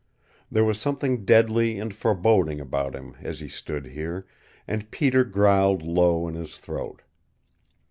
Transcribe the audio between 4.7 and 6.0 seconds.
Peter growled